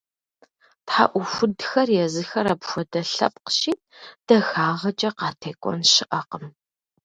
ТхьэӀухудхэр 0.85 1.89
езыхэр 2.03 2.47
апхуэдэ 2.53 3.01
лъэпкъщи, 3.13 3.73
дахагъэкӀэ 4.27 5.09
къатекӀуэн 5.17 5.79
щыӀэкъым. 5.91 6.45